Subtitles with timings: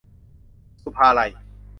[0.83, 1.31] ศุภาลัย